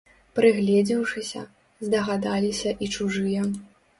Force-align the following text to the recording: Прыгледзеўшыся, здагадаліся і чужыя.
Прыгледзеўшыся, 0.37 1.41
здагадаліся 1.87 2.69
і 2.87 2.91
чужыя. 2.95 3.41